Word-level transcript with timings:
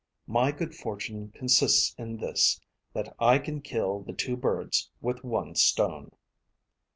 My 0.25 0.51
good 0.51 0.73
fortune 0.73 1.29
consists 1.35 1.93
in 1.95 2.17
this, 2.17 2.59
that 2.91 3.15
I 3.19 3.37
can 3.37 3.61
kill 3.61 3.99
the 3.99 4.13
two 4.13 4.35
birds 4.35 4.89
with 4.99 5.23
one 5.23 5.53
stone." 5.53 6.09